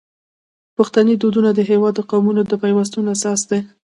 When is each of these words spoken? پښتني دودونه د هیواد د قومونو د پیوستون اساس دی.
پښتني 0.77 1.13
دودونه 1.21 1.49
د 1.53 1.59
هیواد 1.69 1.93
د 1.97 2.01
قومونو 2.11 2.41
د 2.45 2.53
پیوستون 2.61 3.05
اساس 3.15 3.39
دی. 3.49 3.59